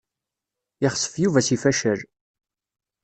Yexsef 0.81 1.15
Yuba 1.23 1.41
seg 1.47 1.59
facal. 1.63 1.99